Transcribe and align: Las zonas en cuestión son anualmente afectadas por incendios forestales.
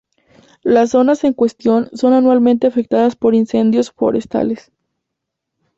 Las 0.63 0.89
zonas 0.89 1.23
en 1.25 1.33
cuestión 1.33 1.91
son 1.93 2.13
anualmente 2.13 2.65
afectadas 2.65 3.15
por 3.15 3.35
incendios 3.35 3.91
forestales. 3.91 4.71